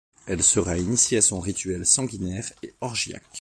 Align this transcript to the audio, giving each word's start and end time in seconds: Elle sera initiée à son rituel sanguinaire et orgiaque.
Elle 0.25 0.41
sera 0.41 0.79
initiée 0.79 1.19
à 1.19 1.21
son 1.21 1.39
rituel 1.39 1.85
sanguinaire 1.85 2.51
et 2.63 2.73
orgiaque. 2.81 3.21